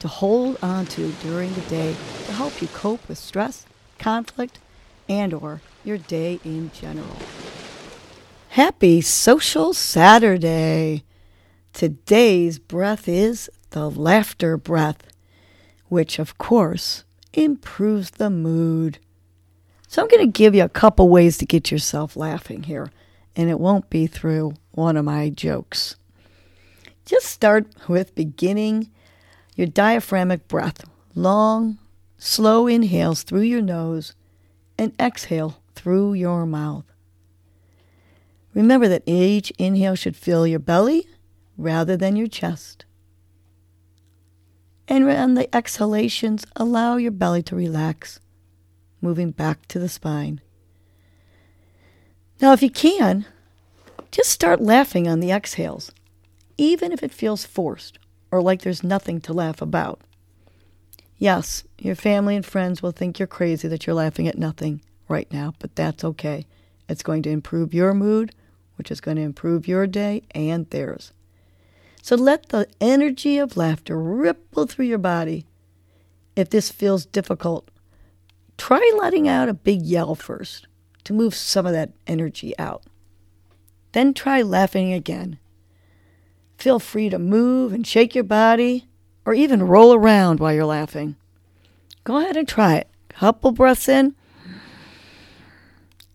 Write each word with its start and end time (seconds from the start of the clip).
to 0.00 0.08
hold 0.08 0.58
on 0.62 0.86
to 0.86 1.12
during 1.22 1.52
the 1.54 1.60
day 1.62 1.96
to 2.26 2.32
help 2.32 2.60
you 2.62 2.68
cope 2.68 3.06
with 3.08 3.18
stress, 3.18 3.66
conflict, 3.98 4.58
and 5.08 5.34
or 5.34 5.60
your 5.84 5.98
day 5.98 6.38
in 6.44 6.70
general. 6.72 7.16
Happy 8.50 9.00
Social 9.00 9.74
Saturday. 9.74 11.04
Today's 11.72 12.58
breath 12.58 13.08
is 13.08 13.50
the 13.70 13.90
laughter 13.90 14.56
breath, 14.56 15.08
which 15.88 16.18
of 16.18 16.38
course 16.38 17.04
improves 17.32 18.12
the 18.12 18.30
mood. 18.30 18.98
So 19.86 20.02
I'm 20.02 20.08
going 20.08 20.26
to 20.26 20.38
give 20.38 20.54
you 20.54 20.64
a 20.64 20.68
couple 20.68 21.08
ways 21.08 21.38
to 21.38 21.46
get 21.46 21.70
yourself 21.70 22.16
laughing 22.16 22.64
here, 22.64 22.90
and 23.36 23.48
it 23.48 23.60
won't 23.60 23.88
be 23.90 24.06
through 24.06 24.54
one 24.72 24.96
of 24.96 25.04
my 25.04 25.30
jokes. 25.30 25.96
Just 27.04 27.26
start 27.26 27.66
with 27.88 28.14
beginning 28.14 28.90
your 29.58 29.66
diaphragmatic 29.66 30.46
breath. 30.46 30.84
Long, 31.16 31.78
slow 32.16 32.68
inhales 32.68 33.24
through 33.24 33.42
your 33.42 33.60
nose 33.60 34.14
and 34.78 34.92
exhale 35.00 35.60
through 35.74 36.14
your 36.14 36.46
mouth. 36.46 36.84
Remember 38.54 38.86
that 38.86 39.02
each 39.04 39.50
inhale 39.58 39.96
should 39.96 40.16
fill 40.16 40.46
your 40.46 40.60
belly 40.60 41.08
rather 41.56 41.96
than 41.96 42.14
your 42.14 42.28
chest. 42.28 42.84
And 44.86 45.10
on 45.10 45.34
the 45.34 45.54
exhalations, 45.54 46.46
allow 46.54 46.96
your 46.96 47.10
belly 47.10 47.42
to 47.42 47.56
relax, 47.56 48.20
moving 49.02 49.32
back 49.32 49.66
to 49.68 49.80
the 49.80 49.88
spine. 49.88 50.40
Now, 52.40 52.52
if 52.52 52.62
you 52.62 52.70
can, 52.70 53.26
just 54.12 54.30
start 54.30 54.60
laughing 54.60 55.08
on 55.08 55.18
the 55.18 55.32
exhales, 55.32 55.90
even 56.56 56.92
if 56.92 57.02
it 57.02 57.12
feels 57.12 57.44
forced 57.44 57.98
or 58.30 58.42
like 58.42 58.62
there's 58.62 58.84
nothing 58.84 59.20
to 59.22 59.32
laugh 59.32 59.62
about. 59.62 60.00
Yes, 61.16 61.64
your 61.78 61.94
family 61.94 62.36
and 62.36 62.46
friends 62.46 62.82
will 62.82 62.92
think 62.92 63.18
you're 63.18 63.26
crazy 63.26 63.66
that 63.68 63.86
you're 63.86 63.94
laughing 63.94 64.28
at 64.28 64.38
nothing 64.38 64.80
right 65.08 65.30
now, 65.32 65.54
but 65.58 65.74
that's 65.74 66.04
okay. 66.04 66.46
It's 66.88 67.02
going 67.02 67.22
to 67.24 67.30
improve 67.30 67.74
your 67.74 67.92
mood, 67.92 68.34
which 68.76 68.90
is 68.90 69.00
going 69.00 69.16
to 69.16 69.22
improve 69.22 69.66
your 69.66 69.86
day 69.86 70.22
and 70.32 70.68
theirs. 70.70 71.12
So 72.02 72.14
let 72.16 72.50
the 72.50 72.68
energy 72.80 73.38
of 73.38 73.56
laughter 73.56 74.00
ripple 74.00 74.66
through 74.66 74.86
your 74.86 74.98
body. 74.98 75.44
If 76.36 76.50
this 76.50 76.70
feels 76.70 77.04
difficult, 77.04 77.70
try 78.56 78.92
letting 78.96 79.28
out 79.28 79.48
a 79.48 79.54
big 79.54 79.82
yell 79.82 80.14
first 80.14 80.68
to 81.04 81.12
move 81.12 81.34
some 81.34 81.66
of 81.66 81.72
that 81.72 81.90
energy 82.06 82.56
out. 82.58 82.84
Then 83.92 84.14
try 84.14 84.42
laughing 84.42 84.92
again. 84.92 85.38
Feel 86.58 86.80
free 86.80 87.08
to 87.08 87.18
move 87.18 87.72
and 87.72 87.86
shake 87.86 88.14
your 88.16 88.24
body 88.24 88.88
or 89.24 89.32
even 89.32 89.62
roll 89.62 89.94
around 89.94 90.40
while 90.40 90.52
you're 90.52 90.64
laughing. 90.64 91.14
Go 92.02 92.16
ahead 92.18 92.36
and 92.36 92.48
try 92.48 92.74
it. 92.74 92.88
Couple 93.08 93.52
breaths 93.52 93.88
in 93.88 94.14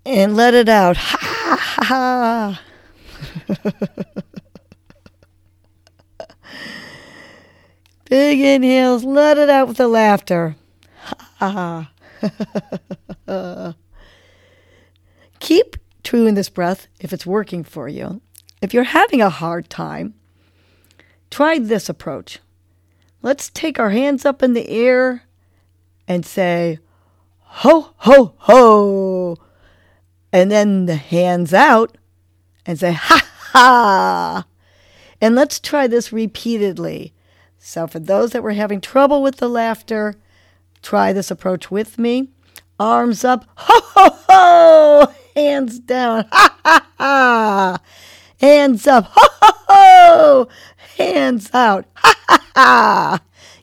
and 0.05 0.35
let 0.35 0.53
it 0.53 0.67
out. 0.67 0.97
Ha 0.97 1.17
ha 1.21 2.59
ha. 2.59 2.61
Big 8.05 8.39
inhales, 8.41 9.03
let 9.03 9.37
it 9.37 9.49
out 9.49 9.67
with 9.67 9.77
the 9.77 9.87
laughter. 9.87 10.55
Ha 11.39 11.89
ha. 13.27 13.75
Keep 15.39 15.77
true 16.03 16.25
in 16.27 16.35
this 16.35 16.49
breath 16.49 16.87
if 16.99 17.13
it's 17.13 17.25
working 17.25 17.63
for 17.63 17.87
you. 17.87 18.21
If 18.61 18.73
you're 18.73 18.83
having 18.83 19.21
a 19.21 19.29
hard 19.29 19.69
time, 19.69 20.15
try 21.33 21.57
this 21.57 21.89
approach. 21.89 22.39
Let's 23.23 23.49
take 23.49 23.79
our 23.79 23.89
hands 23.89 24.23
up 24.23 24.43
in 24.43 24.53
the 24.53 24.69
air 24.69 25.23
and 26.07 26.23
say, 26.23 26.77
ho, 27.39 27.93
ho, 27.97 28.35
ho. 28.37 29.37
And 30.31 30.51
then 30.51 30.85
the 30.85 30.95
hands 30.95 31.51
out 31.51 31.97
and 32.67 32.79
say, 32.79 32.91
ha, 32.91 33.27
ha. 33.51 34.45
And 35.19 35.33
let's 35.33 35.59
try 35.59 35.87
this 35.87 36.13
repeatedly. 36.13 37.13
So, 37.57 37.87
for 37.87 37.99
those 37.99 38.31
that 38.31 38.43
were 38.43 38.51
having 38.51 38.81
trouble 38.81 39.23
with 39.23 39.37
the 39.37 39.49
laughter, 39.49 40.15
try 40.83 41.13
this 41.13 41.31
approach 41.31 41.71
with 41.71 41.97
me. 41.97 42.29
Arms 42.79 43.23
up, 43.23 43.45
ho, 43.55 43.81
ho, 43.95 44.17
ho. 44.29 45.13
Hands 45.35 45.79
down, 45.79 46.25
ha, 46.31 46.59
ha, 46.63 46.87
ha. 46.99 47.77
Hands 48.39 48.85
up, 48.85 49.05
ho, 49.09 49.27
ho, 49.39 49.53
ho 49.67 50.49
hands 50.97 51.49
out. 51.53 51.85
Ha 51.95 52.13
ha 52.27 52.39
ha! 52.55 53.19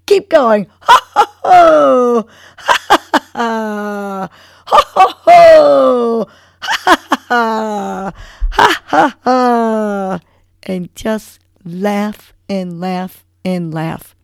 Keep 0.07 0.29
going. 0.29 0.67
Ha 0.81 1.01
ha 1.15 1.37
ho! 1.43 2.29
Ha 2.57 2.77
ha 2.89 3.31
ha! 3.35 4.29
Ho 4.67 4.79
ho 4.95 5.15
ho! 5.25 6.29
Ha 6.61 6.79
ha 6.85 7.25
ha! 7.29 8.13
Ha 8.51 8.83
ha 8.87 9.17
ha! 9.25 10.21
And 10.65 10.95
just 10.95 11.41
laugh 11.65 12.33
and 12.49 12.81
laugh 12.81 13.25
and 13.45 13.73
laugh. 13.73 14.15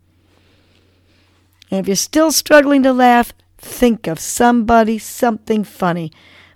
And 1.71 1.79
if 1.79 1.87
you're 1.87 1.95
still 1.95 2.31
struggling 2.31 2.83
to 2.83 2.93
laugh, 2.93 3.33
think 3.57 4.07
of 4.07 4.19
somebody, 4.19 4.97
something 4.97 5.63
funny. 5.63 6.11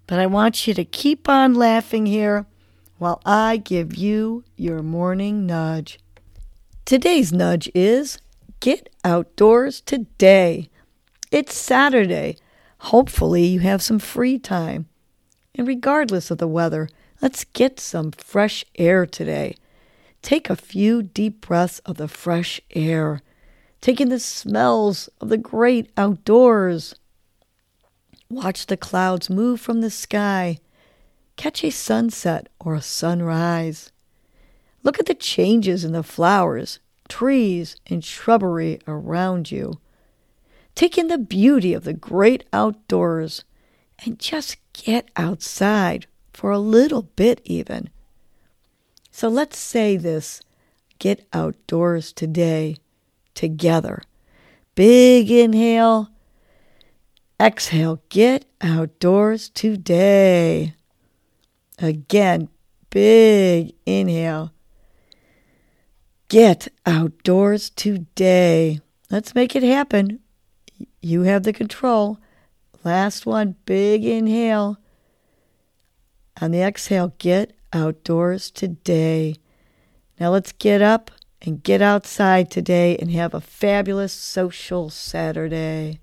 But 0.08 0.20
I 0.20 0.26
want 0.26 0.68
you 0.68 0.74
to 0.74 0.86
keep 0.86 1.28
on 1.30 1.54
laughing 1.54 2.06
here 2.06 2.46
while 2.98 3.22
I 3.26 3.58
give 3.58 3.96
you 3.96 4.44
your 4.56 4.82
morning 4.84 5.46
nudge. 5.46 6.00
Today's 6.86 7.32
nudge 7.32 7.70
is 7.74 8.20
get 8.60 8.90
outdoors 9.06 9.82
today. 9.82 10.70
It's 11.32 11.56
Saturday. 11.56 12.38
Hopefully, 12.80 13.46
you 13.46 13.60
have 13.62 13.82
some 13.82 14.00
free 14.00 14.38
time. 14.38 14.88
And 15.56 15.68
regardless 15.68 16.32
of 16.32 16.40
the 16.40 16.48
weather, 16.48 16.90
let's 17.22 17.46
get 17.46 17.80
some 17.80 18.12
fresh 18.12 18.66
air 18.76 19.06
today. 19.06 19.56
Take 20.22 20.50
a 20.50 20.56
few 20.56 21.02
deep 21.02 21.42
breaths 21.48 21.80
of 21.80 21.98
the 21.98 22.08
fresh 22.08 22.60
air. 22.72 23.22
Take 23.80 24.02
in 24.02 24.10
the 24.10 24.20
smells 24.20 25.08
of 25.22 25.30
the 25.30 25.38
great 25.38 25.92
outdoors. 25.96 26.96
Watch 28.30 28.66
the 28.66 28.78
clouds 28.78 29.30
move 29.30 29.62
from 29.62 29.82
the 29.82 29.90
sky. 29.90 30.58
Catch 31.38 31.64
a 31.64 31.70
sunset 31.70 32.50
or 32.60 32.76
a 32.76 32.82
sunrise. 32.82 33.92
Look 34.84 35.00
at 35.00 35.06
the 35.06 35.14
changes 35.14 35.84
in 35.84 35.92
the 35.92 36.04
flowers, 36.04 36.80
trees, 37.08 37.76
and 37.88 38.04
shrubbery 38.04 38.80
around 38.88 39.52
you. 39.52 39.80
Take 40.74 40.98
in 40.98 41.08
the 41.08 41.18
beauty 41.18 41.74
of 41.74 41.84
the 41.84 41.94
great 41.94 42.46
outdoors 42.52 43.44
and 44.04 44.18
just 44.18 44.58
get 44.74 45.10
outside 45.16 46.08
for 46.34 46.50
a 46.50 46.60
little 46.60 47.04
bit, 47.04 47.42
even. 47.44 47.90
So 49.12 49.28
let's 49.28 49.58
say 49.58 49.98
this 49.98 50.42
get 50.98 51.28
outdoors 51.34 52.14
today 52.14 52.78
together. 53.34 54.02
Big 54.76 55.30
inhale, 55.30 56.10
exhale, 57.40 58.02
get 58.10 58.46
outdoors 58.62 59.50
today. 59.50 60.76
Again, 61.80 62.50
big 62.90 63.74
inhale 63.86 64.52
Get 66.32 66.70
outdoors 66.86 67.70
today. 67.72 68.80
Let's 69.10 69.36
make 69.36 69.54
it 69.54 69.64
happen. 69.64 70.22
You 71.02 71.24
have 71.24 71.44
the 71.44 71.52
control. 71.52 72.20
Last 72.86 73.26
one, 73.26 73.58
big 73.66 74.06
inhale. 74.06 74.78
On 76.40 76.52
the 76.52 76.62
exhale, 76.62 77.14
get 77.18 77.52
outdoors 77.74 78.50
today. 78.50 79.36
Now 80.22 80.30
let's 80.30 80.54
get 80.54 80.82
up 80.82 81.12
and 81.42 81.62
get 81.62 81.82
outside 81.82 82.50
today 82.50 82.96
and 82.96 83.12
have 83.12 83.34
a 83.34 83.42
fabulous 83.42 84.14
social 84.14 84.90
Saturday. 84.90 86.00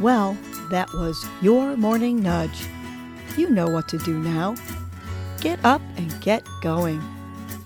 Well, 0.00 0.36
that 0.72 0.92
was 0.94 1.24
your 1.40 1.76
morning 1.76 2.24
nudge. 2.24 2.66
You 3.36 3.50
know 3.50 3.68
what 3.68 3.86
to 3.90 3.98
do 3.98 4.18
now. 4.18 4.56
Get 5.40 5.64
up 5.64 5.80
and 5.96 6.20
get 6.20 6.42
going. 6.60 7.00